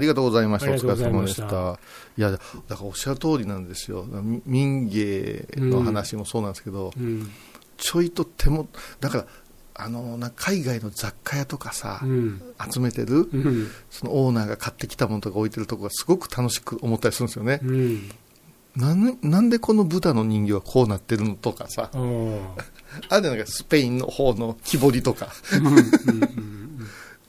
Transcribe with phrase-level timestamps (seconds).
[0.00, 0.72] ありがとうございました。
[0.72, 1.78] お疲れ様でしたた。
[2.16, 4.04] いや、だからおっしゃる通りなんですよ。
[4.04, 7.30] み民芸の話もそうなんですけど、うん。
[7.76, 8.66] ちょいと手も、
[9.00, 9.26] だから、
[9.74, 12.42] あの、な海外の雑貨屋とかさ、うん。
[12.72, 13.68] 集めてる、うん。
[13.90, 17.60] そのオーナーが買ってきたものとか置いてるとこがすごく楽しく思ったりするんですよね。
[17.62, 18.10] うん。
[18.76, 21.90] なんなんでこのブタの人形はこうなってるのとかさ、
[23.08, 25.28] あれなんかスペインの方の木彫りとか。
[25.52, 25.80] うんうんう
[26.40, 26.49] ん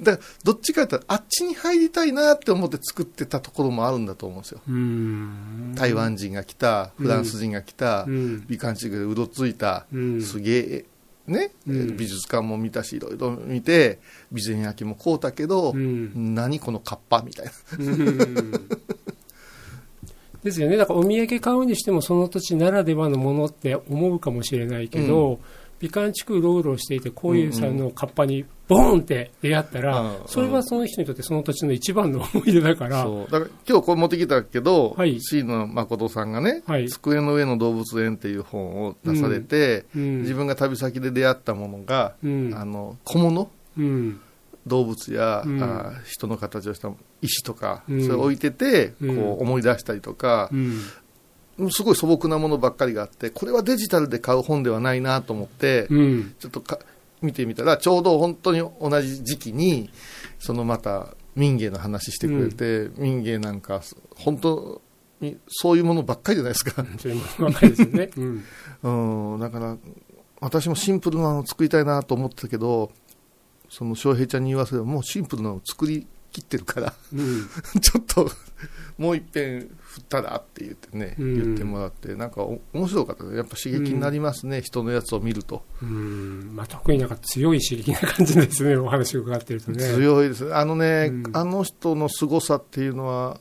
[0.02, 4.62] だから、どっちかというと、あっちに入りたいなって思って作ってたところもあるんだと思うんですよ。
[4.68, 5.74] うん。
[5.76, 8.46] 台湾人が来た、フランス人が来た、うん。
[8.48, 10.86] 美観地区でうろついた、うんすげえ、
[11.28, 14.00] ね、うん美術館も見たし、いろいろ見て、
[14.36, 17.52] 備前焼も買うたけど、うん何このカッパみたいな。
[17.80, 18.68] うん
[20.44, 25.40] ですよね、だからお土産買うにしても、その土地ならではのものって思うかもしれないけど、
[25.82, 30.18] 美観地区うろうろしていて、こういうさ、うんうんのカッパにボーンって出会ったら、うん。
[30.28, 33.32] それはその人にとってその土地の一番の思い出だから、そう。
[33.32, 35.20] だから今日これ持ってきたけど、はい。
[35.20, 36.88] 椎野誠さんがね、はい。
[36.88, 40.22] 机の上の動物園っていう本を出されて、うん。
[40.22, 42.54] 自分が旅先で出会ったものが、うん。
[42.56, 43.50] あの小物？
[43.78, 44.22] うん。
[44.68, 45.64] 動物や、うん。
[45.64, 46.92] あ人の形をした
[47.24, 48.04] 石とか、うん。
[48.04, 49.16] それを置いてて、うん。
[49.18, 50.80] こう思い出したりとかう、ん
[51.70, 56.36] すごい素朴なものばっかりがあってこれはデジタルで買う本ではないなと思って、うん。
[56.40, 56.80] ちょっとか
[57.22, 59.90] 見てみたらちょうど本当に同じ時期に
[60.40, 63.82] そのまた民芸の話してくれて、民芸なんか
[64.16, 64.82] 本当
[65.22, 68.10] にそういうものばっかりじゃないですか、そういうものばかりですよね。
[68.84, 69.34] うん。
[69.34, 69.78] うん、だから
[70.42, 72.92] 私もシンプルなの作りたいなと思ってたけど
[73.70, 76.94] その翔平ちゃんに言わせればもうシンプルなの作り切ってるから。
[77.14, 77.50] うん。
[77.82, 78.30] ちょっと
[78.98, 81.36] もう一遍振ったらって言ってね、うん。
[81.36, 86.52] 言ってもらってなんかお面白かったねやっぱ刺激になりますね、人のやつを見ると、うん。
[86.54, 89.84] まあ、特になんか強い刺激な感じですね、 お話を伺ってるとね。
[89.84, 90.46] 強いです。
[90.46, 91.32] ねあのね、うん。
[91.34, 93.40] あの人の凄さっていうのは、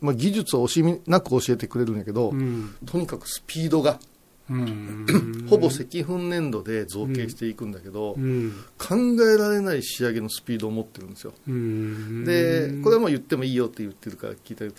[0.00, 2.74] まあ、技術を惜しみなく教えてくれるんやけど、うん。
[2.86, 4.09] とにかくスピードが、うん
[5.48, 8.52] ほぼ赤粉粘土で造形していくんだけど、うん。
[8.78, 11.32] 考えられない仕上げのスピードを持ってるんですよ。
[11.48, 12.24] うん。
[12.24, 14.74] でこれはもう言ってもいいよって言ってるから聞いたけど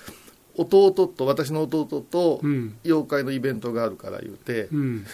[0.57, 2.77] 弟と私の弟とうん。
[2.83, 5.05] 妖怪のイベントがあるから言うて、うん。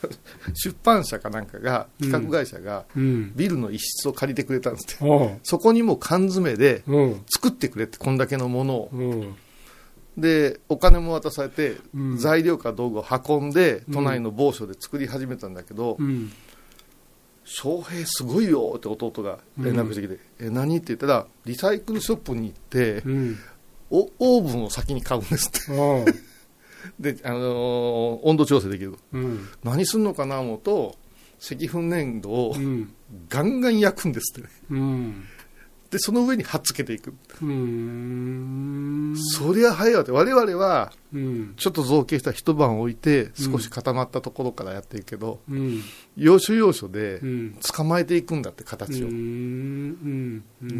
[0.54, 3.32] 出版社かなんかが企画会社がうん。
[3.34, 7.22] ビルの一室を借りてくれたんですって、そこにもう缶詰でうん。
[7.26, 8.90] 作ってくれってこんだけのものを。
[8.92, 9.34] うん
[10.16, 12.16] でお金も渡されて、うん。
[12.18, 16.30] 材料か道具を運んで都内の某所で作り始めたんだけどうん
[17.44, 23.38] 「翔、平すごいよ」って弟が連絡してきて「え何?」って言ったらリサイクルショップに行ってうん。
[23.90, 26.14] おオーブンを先に買うんですって。
[26.98, 29.48] で、あのー温度調整できるうん。
[29.62, 30.96] 何すんのかな思うと
[31.38, 32.92] 赤粉粘土をうん。
[33.28, 34.48] ガンガン焼くんですって。
[34.48, 35.24] ねうん
[35.92, 39.14] でその上に貼っつけていく、うん。
[39.14, 40.10] そりゃ早いわって。
[40.10, 41.54] 我々はうん。
[41.58, 45.82] ちょっと造形した一晩置いて少し固まったところからやっていくけど、うん。
[46.16, 47.58] 要所要所でうん。
[47.60, 49.08] 捕まえていくんだって形を、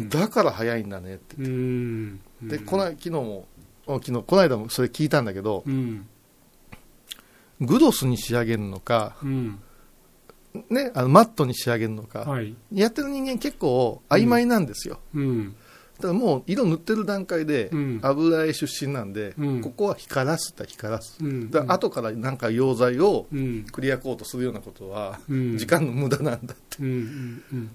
[0.09, 1.35] だから早いんだねって。
[1.37, 2.19] うん。
[2.41, 3.45] でこの昨日も
[3.85, 6.07] あ昨日この間もそれ聞いたんだけどうん。
[7.61, 9.59] グロスに仕上げるのか、うん
[10.69, 12.55] ね、あのマットに仕上げるのか、はい。
[12.71, 15.55] やってる人間結構曖昧なんですよ、うん。
[15.97, 17.99] だからもう色塗ってる段階でうん。
[18.03, 19.61] 油絵出身なんで、うん。
[19.61, 21.49] ここは光らすって光らす、うん。
[21.49, 23.65] だから後からなんか溶剤をうん。
[23.71, 25.57] クリアコートするようなことはうん。
[25.57, 26.77] 時間の無駄なんだって、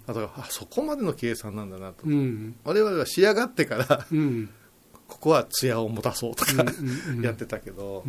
[0.07, 2.55] だからあそこまでの計算なんだなと、うん。
[2.65, 4.51] 我々は仕上がってからうん。
[5.09, 6.53] ここは艶を持たそうとか、
[7.23, 8.05] やってたけど、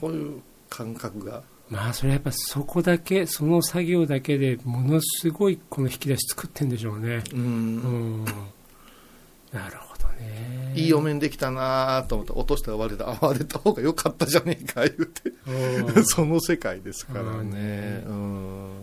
[0.00, 7.22] こういう感覚がまあそれはやっぱそこだけその作業だけでものすごいこの引き出し作ってんでしょうね。
[7.32, 7.40] うん。
[7.40, 7.44] う
[8.22, 8.24] ん。
[9.52, 10.72] なるほどね。
[10.74, 13.10] いいお面できたなと思って落としたら割れた。
[13.10, 15.32] あ割れた方が良かったじゃねえか言うて。
[15.46, 16.04] うん。
[16.06, 18.02] その世界ですからうんね。
[18.06, 18.77] うん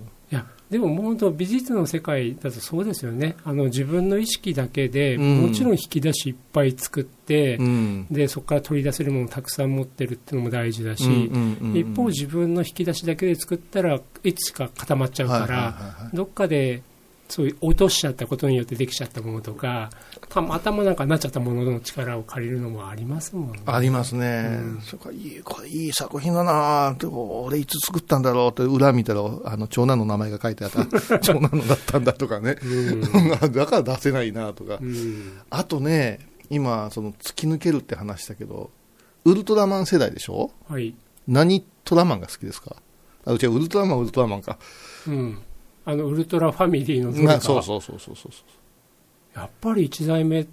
[0.69, 3.35] でも本当美術の世界だとそうですよね。
[3.43, 5.41] あの自分の意識だけで、うん。
[5.43, 8.07] もちろん引き出しいっぱい作って、うん。
[8.09, 16.15] でそこから取り出せるものをたくさん持ってるっていうのも大事だし、うんうんうん一方自分の引き出しだけで作ったらいつしか固まっちゃうから、はいはいはいはい。
[16.15, 16.81] どっかで
[17.27, 19.89] そういう落としちゃったことによってできちゃったものとか
[20.29, 23.61] たまたまなんかなっちゃったものの力を借りるのもありますもんね。
[23.65, 24.81] ありますね、うん。
[24.81, 30.85] そこいいこれいい作品だなって俺いつ作ったんだろうって裏見たらあの長男の名前が書いてあった
[31.19, 32.57] 長男のだったんだとかね。
[32.63, 33.01] うん。
[33.51, 35.39] だから出せないなとか、うん。
[35.49, 36.19] あとね
[36.51, 38.69] 今その突き抜けるって話したけど
[39.23, 40.51] ウルトラマン世代でしょ？
[40.69, 40.93] はい。
[41.27, 42.75] 何トラマンが好きですか？
[43.25, 44.59] あうちはウルトラマンウルトラマンか。
[45.07, 45.39] うん、
[45.85, 48.31] あのウルトラファミリーのどれかなそうそうそうそうそう
[49.39, 50.47] やっぱり一代目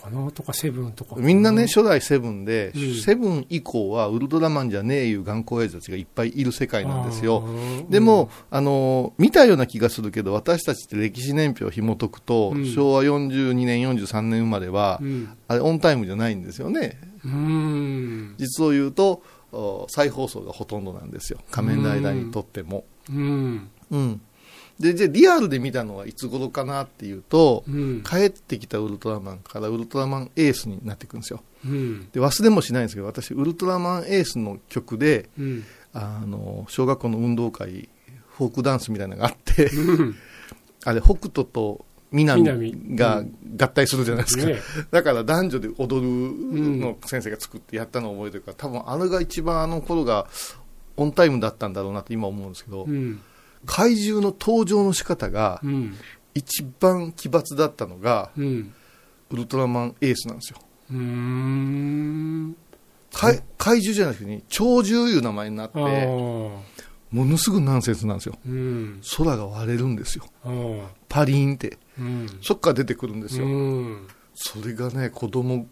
[0.00, 1.20] かなとか、セブンとかか。
[1.20, 7.44] みんなね、初代セブンで、うんセブン以降はウルトラマンじゃねえいう頑固親父たちがいっぱいいる世界なんですよ
[7.88, 15.36] でも、あの見たような気がするけど、私たちって歴史年表を紐解くと、うん昭和42年、43年生まれは、うん。
[15.48, 16.98] あれ、オンタイムじゃないんですよね。
[17.24, 18.34] うん。
[18.38, 19.22] 実を言うと、
[19.52, 21.40] お再放送がほとんどなんですよ。
[21.50, 22.84] 仮面ライダーにとっても。
[23.10, 23.68] うん。
[24.80, 24.84] うん。
[24.84, 28.02] で、じゃあリアルで見たのはいつ頃かなっていうと、うん。
[28.02, 31.42] 帰ってきたウルトラマンからウルトラマンエースになっていくんですよ。
[31.64, 32.08] うん。
[32.10, 35.64] で、忘れもしないんですけど、私、ウルトラマンエースの曲で、うん。
[35.92, 37.88] あの、小学校の運動会、
[38.36, 40.16] フォークダンスみたいなのがあって、うん。
[40.84, 44.44] あれ、北斗と南南がうん合体するじゃないですか。
[44.46, 44.56] ね
[44.90, 50.26] だから男女で踊るの先生が作ってやったのを覚えてるから、多分あれが一番あの頃が
[50.96, 53.20] オンタイムだったんだろうなって今思うんですけど、うん。
[53.66, 55.96] 怪獣の登場の仕方がうん。
[56.34, 58.72] 一番奇抜だったのが、うん。
[59.30, 60.58] ウルトラマンエースなんですよ。
[60.90, 62.56] うーん。
[63.12, 65.78] かい怪獣じゃなくて、鳥獣いう名前になって。
[65.78, 68.38] ものすごいナンセンスなんですよ。
[68.46, 69.00] うん。
[69.16, 70.24] 空が割れるんですよ。
[71.08, 71.78] パリーンって。
[71.98, 72.26] うん。
[72.40, 73.46] そっから出てくるんですよ。
[73.46, 74.08] うん。
[74.34, 75.66] それがね、子供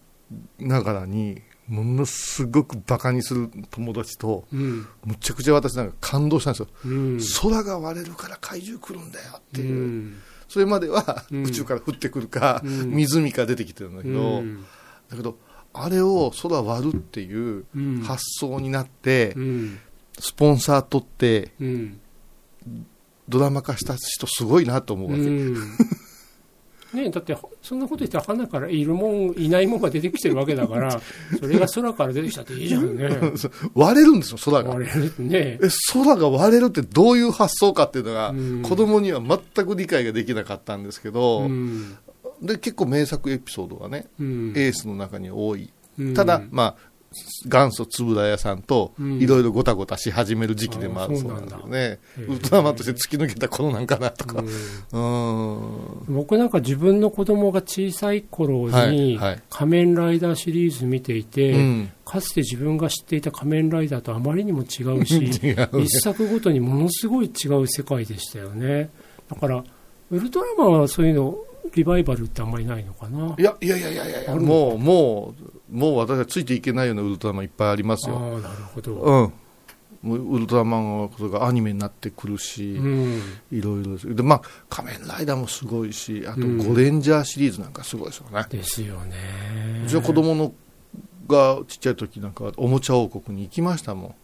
[0.59, 4.87] ながらに、ものすごくバカにする友達と、うん。
[5.05, 6.69] むちゃくちゃ私なんか感動したんですよ。
[6.87, 7.21] うん。
[7.43, 9.75] 空が割れるから怪獣来るんだよっていう。
[9.77, 10.19] うん。
[10.49, 14.65] それまではうん宇宙から降ってくるか、うん湖から出てきてるんだけど、うん
[15.11, 15.37] だけど、
[15.75, 19.79] あれを空割るっていううん発想になってう、ん。
[20.19, 22.01] スポンサー取ってうん。
[23.29, 25.23] ドラマ化した人すごいなと思うわけ。
[26.93, 27.05] うん。
[27.05, 31.01] ねだって、そんなこと言ったら、花からいるもん、いないもんが出てきてるわけだから、
[31.39, 33.09] それが空から出てきたっていいじゃんね。
[33.75, 34.71] 割れるんですよ、空が。
[34.71, 35.59] 割れるね。
[35.63, 41.97] え、空が割れるってどういう発想かっていうのが、うん子供には全く理解ができなかったんですけど、うん。
[42.43, 44.53] で、結構名作エピソードがね、うん。
[44.57, 45.71] エースの中に多い。
[45.99, 46.77] うんただ、まあ、
[47.47, 51.99] 元祖円谷さんとうんいろいろごたごたし始める時期でもあるあそうなんですよね。
[52.29, 54.45] ウルトラマンとして突き抜けた頃なんかなとか。
[56.09, 61.93] 僕なんか自分の子供が小さい頃はいにはい仮面ライダーシリーズ見ていて、うん。
[62.05, 68.89] かつて自分が知っていた仮面ライダーとあまりにも違うし、 違うね一作ごとにものすごい違う世界でしたよね。
[69.29, 69.63] だから、
[70.11, 71.37] ウルトラマンはそういうの、
[71.75, 73.35] リバイバルってあんまりないのかな？
[73.39, 75.35] いや、いやいやいやいやもう、も
[75.71, 78.17] う、もう私はついていけないようなウルトラマンいっぱいありますよ。
[78.19, 78.95] ああ、なるほど。
[78.95, 79.33] うん。
[80.01, 83.23] もうウルトラマンがアニメになってくるし、うん。
[83.51, 84.15] いろいろです。
[84.15, 88.47] で、まあ、仮面ライダーもすごいし、あと、うんゴレンジャーシリーズなんかすごいですよね。
[88.49, 89.17] ですよね。
[89.85, 90.53] うちの子供の
[91.27, 94.15] がちっちゃい時なんかはおもちゃ王国に行きましたも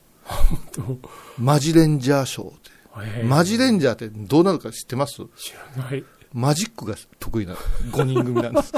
[0.73, 1.00] とん。
[1.38, 2.58] マジレンジャーショーって。
[2.97, 5.17] えーマジレンジャーってどうなるか知ってます？
[5.37, 6.05] 知らない。
[6.34, 8.72] マジックが得意な5人組なんです。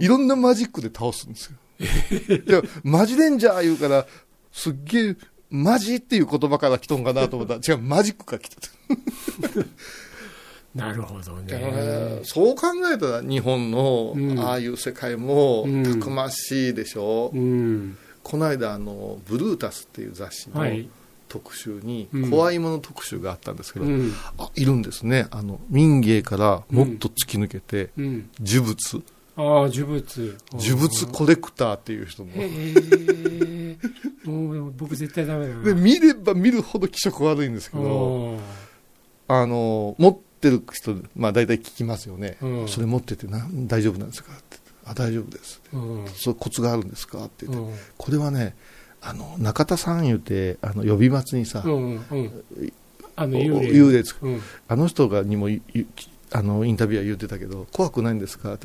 [0.00, 1.52] いろんなマジックで倒すんです
[2.46, 2.62] よ。
[2.82, 4.06] マジレンジャー言うから、
[4.50, 5.16] すっげえ、
[5.50, 8.68] マジっていう言葉から来とんかなと思ったら、 違う、マジックから来てた。
[10.74, 12.20] なるほどねね。
[12.22, 17.96] そう考えたら日本のうんああいう世界もうんたくましいでしょ、うん。
[18.22, 20.88] この間あのブルータスっていう雑誌のはい。
[21.28, 24.12] 特集にうん怖いもの特集があったんですけど、うん。
[24.38, 28.30] あいるんですねあの民芸からもっと突き抜けて、うん。
[28.40, 29.02] 呪物
[29.36, 30.38] ああ、呪物。
[30.52, 33.76] 呪物コレクターっていう人もへえ。
[34.24, 35.62] もう僕絶対ダメだな。
[35.62, 38.38] で見れば見るほど気色悪いんですけど
[39.28, 45.76] ああの持ってる人、まあ、大体聞きますよね、うんそれ持っててな大丈夫なんですかってあ大丈夫ですあ。
[45.76, 46.06] うん。
[46.14, 47.76] そうコツがあるんですかって言って、うん。
[47.96, 48.56] これはね、
[49.00, 51.94] あの中田さん言うて、あの呼び松にさ、うん。
[51.94, 52.42] うん。
[53.16, 54.02] あの、お幽霊。
[54.22, 54.40] うん。
[54.68, 55.48] あの人がにも
[56.30, 58.58] あのインタビューは言ってたけど、怖くないんですか？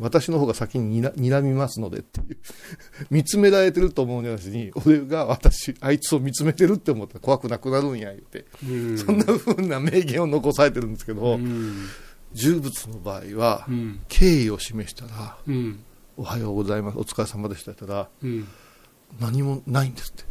[0.00, 2.36] 私の方が先ににら睨みますのでっていう、
[3.10, 8.98] 見つめられてると思うんじゃなしに、俺が私、あいつを見つめてるって思ったら怖くなくなるんや言って、うん。
[8.98, 11.86] そんな風な名言を残されてるんですけど、うん。
[12.36, 14.00] 呪物の場合はう、ん。
[14.08, 15.80] 敬意を示したら、うん。
[16.16, 18.46] おはようございます、お疲れ様でしたったら、うん。
[19.18, 20.30] 何もないんですって。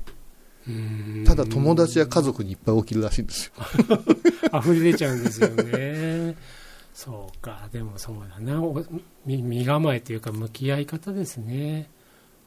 [0.67, 3.53] うんただ友達や家族にいっぱい起きるらしいんですよ。
[4.59, 6.35] 溢れ出ちゃうんですよね。
[6.93, 8.61] そうか、でもそうだな、
[9.25, 11.89] 身構えというか、向き合い方ですね。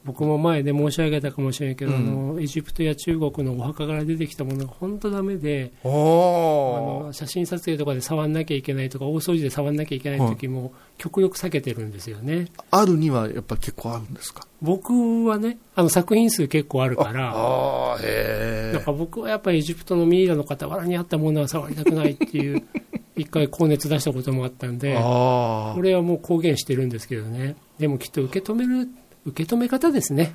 [0.05, 1.97] 僕も前で申し上げたかもしれないけど、うん。
[1.97, 1.99] あ
[2.33, 12.47] のエジプトや中国のお墓から出てきたものが本当ダメで、あおの写真撮影とかで触んなきゃいけないとか、大掃除で触んなきゃいけない時も、極力避けてるんですよね。
[12.71, 14.45] あるにはやっぱ結構あるんですか？
[14.61, 22.63] 僕はね、あの作品数結構あるから、ああ、へなんか僕はやっぱりエジプトのミイラの傍らにあったものは触りたくないっていう
[23.15, 27.55] 一回高熱出したこともあったんで、これはもう公言してるんですけどね。
[27.77, 28.87] でもきっと受け止める、
[29.25, 30.33] 受け止め方ですね。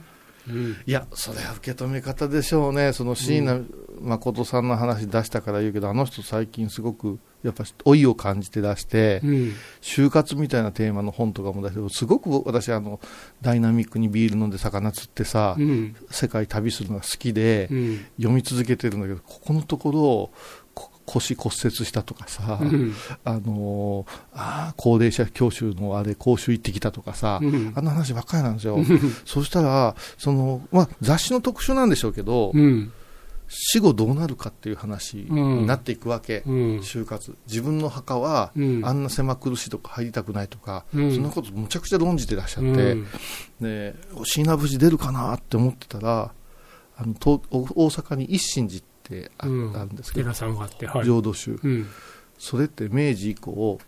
[0.49, 0.77] うん。
[0.87, 3.61] いや、それは受け止め方でしょうね、その椎名
[4.01, 9.53] 誠さんの話出したから言うけど、あの人、最近すごくやっぱ老いを感じて出して、うん。
[9.81, 13.01] 就活みたいなテーマの本とかも出して、すごく私あの、
[13.43, 15.97] ダイナミックにビール飲んで魚釣ってさ、うん。
[16.11, 18.07] 世界旅するのが好きで、うん。
[18.17, 20.31] 読み続けてるんだけど、ここのところ、
[20.75, 22.95] こ腰骨折したとかさ、うん。
[23.25, 28.79] あのーあー高齢者教習のあれ、講習行ってきたとかさ、うんあんな話ばっかりなんですよ。
[29.25, 32.93] そしたら、その、まあ、雑誌の特集なんでしょうけど、うん。
[33.51, 36.55] 死後どうなるかっていう話になっていくわけ、うん。
[36.81, 37.35] 就活。
[37.47, 43.07] 自分の墓は、うんあんな狭苦しいとこ入りたくないとか、うんそんなことむちゃくちゃ論じてらっしゃって、うん
[43.61, 46.33] で、椎名無事出るかなって思ってたら、
[46.99, 51.05] あの東大阪に一心寺ってあ,、うんあるんですけど、寺さんがあって、はい。
[51.05, 51.59] 浄土宗。
[51.63, 51.87] うん。
[52.39, 53.79] それって明治以降、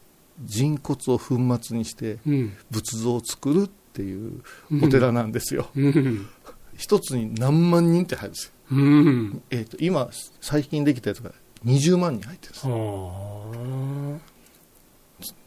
[0.42, 2.52] 人骨を粉末にしてうん。
[2.70, 4.42] 仏像を作るっていう
[4.82, 5.68] お寺なんですよ。
[5.74, 6.28] うん。
[6.76, 8.52] 一つに何万人って入るんですよ。
[8.72, 9.42] うん。
[9.50, 10.08] えー、と今、
[10.40, 11.32] 最近できたやつが
[11.64, 12.66] 20万人入ってるんです。
[12.66, 14.20] は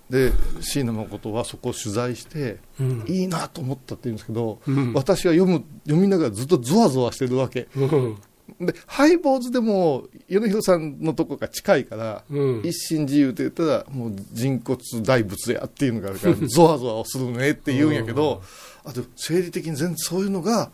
[0.09, 2.83] で、椎名誠はそこを取材して、あ。
[2.83, 3.05] うん。
[3.07, 4.93] いいなと思ったって言うんですけど、うん。
[4.93, 7.67] 私は読む読みながらずっとゾワゾワしてるわけ。
[7.75, 8.17] うん。
[8.59, 12.61] で、ハイボーズでも、米広さんのとこが近いから、うん。
[12.63, 18.41] 一心自由って言ったら、もう人骨大仏やっていうのがあるから、 ゾワゾワをするねって言うんやけど、
[18.83, 20.71] あと、生理的に全然そういうのが、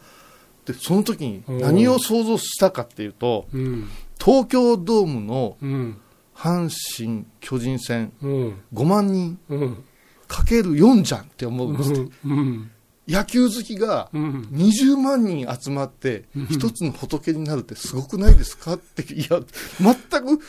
[0.66, 3.88] で、その時に何を想像したかっていうと、うん。
[4.24, 5.98] 東京ドームのうん。
[6.36, 8.54] 阪神・巨人戦うん。
[8.74, 9.84] 5万人うん。
[10.28, 12.72] かける4じゃんって思うんですってうん。
[13.10, 14.48] 野球好きがうん。
[14.52, 18.74] 20万人集まってうん一つの仏になるってすごくないですか？
[18.74, 19.40] って、いや、
[19.82, 20.40] 全く、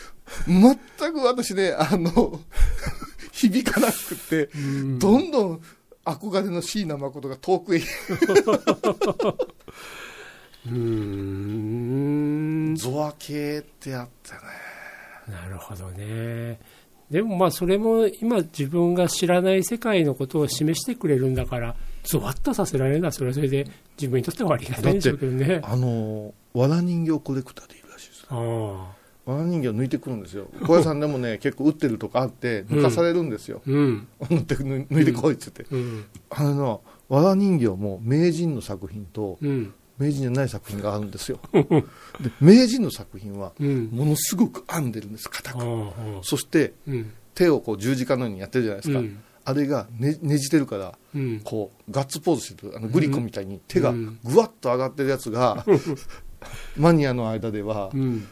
[0.47, 0.77] 全
[1.13, 2.41] く私ね、あの、
[3.33, 4.99] 響かなくて、うん。
[4.99, 5.61] どんどん
[6.05, 12.75] 憧れの椎名誠が遠くへ、 うーん。
[12.77, 14.49] ゾワ系ってあったよね。
[15.29, 16.59] なるほどね。
[17.11, 23.67] でもまあそれも今自分が知らない世界のことを示してくれるんだから、ゾワッとさせられるのはそれはそれで
[23.99, 25.61] 自分にとってはありがたいんでしょうけどね。
[25.63, 28.27] あの、わら人形コレクターでいるらしいです。
[28.31, 29.01] ああ。
[29.31, 30.47] わら人形抜いてくるんですよ。
[30.67, 33.63] 小屋さんでもね、 結構売ってるとかあって、抜かされるんですよ。
[33.67, 34.09] うん。
[34.21, 35.75] 抜って抜抜いてこいって言って。
[35.75, 36.05] うん。
[36.31, 39.75] あの、わら人形も名人の作品と、うん。
[39.99, 41.39] 名人じゃない作品があるんですよ。
[41.53, 43.91] で、名人の作品は、うん。
[43.93, 45.59] ものすごく編んでるんです、硬く。。
[46.23, 47.13] そして、うん。
[47.35, 49.01] 手をこう十字架のようにやってるじゃないですか。
[49.01, 51.41] うんあれがねねじってるから、うん。
[51.41, 55.65] こう、ガッツポーズしてる、あのグリコみたいに手がうんぐわっと上がってるやつが、
[56.77, 58.27] マニアの間ではう、ん。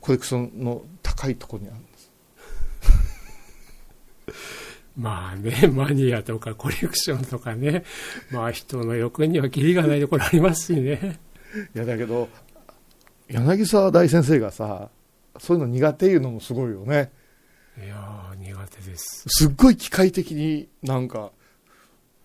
[0.00, 2.12] コレクションの高いところにあるんです。
[4.96, 7.84] まあね、マニアとかコレクションとかね、
[8.30, 11.18] まあ人の欲にはキリがないところありますしね。
[11.74, 12.28] いや、だけど、
[13.28, 14.90] 柳沢大先生がさ、
[15.38, 17.10] そういうの苦手いうのもすごいよね。
[17.82, 18.23] いやー、
[18.64, 19.24] 苦手です。
[19.26, 21.32] すっごい機械的になんか、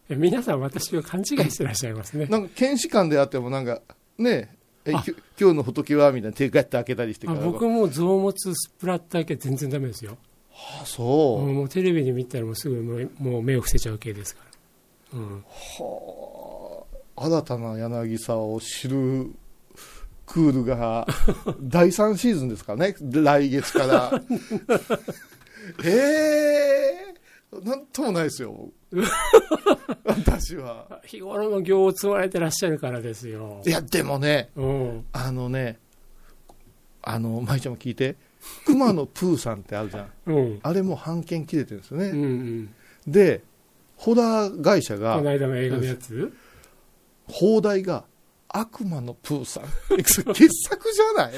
[0.09, 2.25] え皆さん私を勘違いしてらっしゃいますね。
[2.31, 3.81] なんか検視官であってもなんか、
[4.17, 4.55] ね
[4.85, 7.39] え、あき今日の仏はみたいな手ガッて開けたりしてから。
[7.39, 10.17] あ僕も臓物スプラッター系全然ダメですよ。
[10.51, 11.51] あそう。
[11.51, 14.43] もうテレビに見たらもうすぐもうもう目を伏せちゃう系ですか
[15.13, 15.19] ら。
[15.19, 15.43] うん。
[15.43, 16.83] は
[17.15, 19.31] あ、新たな柳沢を知る
[20.25, 21.07] クールが
[21.61, 24.21] 第3シーズンですかね、来月から。
[25.83, 27.05] え
[27.53, 28.69] えなんともないですよ、
[30.05, 31.01] 私は。
[31.05, 33.69] 日頃の行を積まれてらっしゃるからですよい。
[33.69, 35.05] や、でもね、うん。
[35.11, 35.79] あのね、
[37.01, 38.15] あの、舞ちゃんも聞いて、
[38.65, 40.11] 熊野プーさんってあるじゃん。
[40.27, 40.59] うん。
[40.61, 42.09] あれも版権切れてるんですよね。
[42.09, 42.73] うんうん。
[43.11, 43.41] で、
[43.97, 46.31] ホラー会社こがの、間の映画のやつ？
[47.27, 48.05] 放題が
[48.47, 49.63] 悪魔のプーさん。
[49.97, 50.23] 傑
[50.69, 51.33] 作じゃない？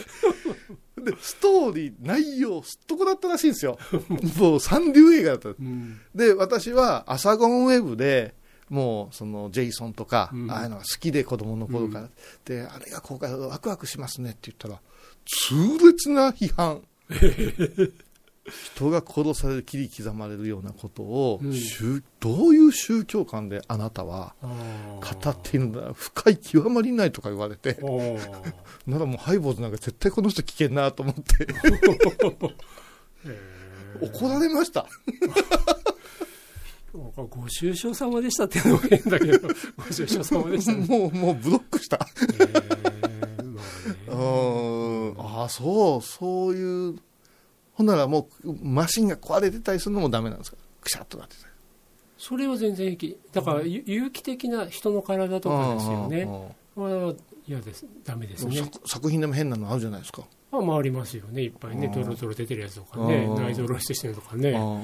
[1.02, 3.78] で、ストーリー、内容、すっとこだったらしいんですよ。
[4.38, 5.50] もう三流映画だった。
[5.50, 6.00] うん。
[6.16, 8.36] で、私はアサゴンウェブで、
[8.70, 12.10] もう、その、ジェイソンとか、うんああいうのが好きで子供の頃から。
[12.46, 14.80] で、あれが公開、ワクワクしますねって言ったら、
[15.26, 16.82] 痛烈な批判。
[18.50, 21.54] 人が殺される、切り刻まれるようなことを、うん。
[21.54, 27.78] 宗どういう宗教観であなたは語っているんだ深い極まりないとか言われて、
[28.88, 31.48] ならもうハイボーズなんか絶対この人危険なと思って、
[34.02, 34.88] 怒られました。
[36.94, 37.10] ご
[37.48, 39.54] 愁傷様でしたっていうのも変だけど、ご
[39.86, 40.86] 愁傷様でしたね。
[40.88, 42.06] もう、もうブロックした。
[42.38, 45.16] えー。
[45.18, 46.96] ああ、そう、そういう
[47.74, 50.58] ほんならもうマシンが壊れてたりするのもダメなんですか？
[50.82, 51.52] くしゃっとなってたり
[52.18, 53.20] それは全然平気。
[53.32, 56.28] だからゆ有機的な人の体とかですよね。
[57.66, 57.86] です。
[58.06, 58.56] ダメですね。
[58.58, 61.42] 作作品でも変なのあるじゃないですか、まあ、回りますよね。
[61.42, 61.94] いっぱいねうん。
[61.94, 63.26] ドロドロ出てるやつとかね。
[63.26, 63.36] うん。
[63.44, 64.56] 内臓露出してるとかね。
[64.56, 64.80] あ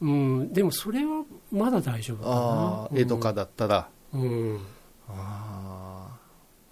[0.00, 0.52] うん。
[0.52, 4.60] でもそれはまだ大丈夫かあな絵とかだったら、うん。
[5.08, 6.16] ああ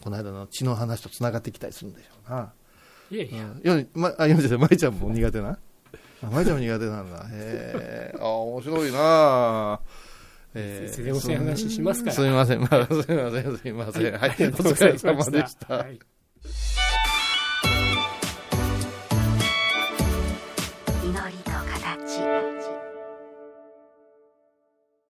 [0.03, 2.53] この間の血の話とつながってきたりするんでしょうな、
[3.13, 3.45] いやいや。
[3.63, 5.59] うん、よまあ、読んでて舞ちゃんも苦手な？
[6.23, 7.27] あ舞ちゃんも苦手なんだ。
[7.31, 9.81] へえあ面白いな。
[10.55, 12.17] え先生話しますから。
[12.17, 14.13] すみません、まあ、すみません、すみません。
[14.15, 15.75] はい、ありがとうお疲れ様でした。
[15.77, 15.99] はい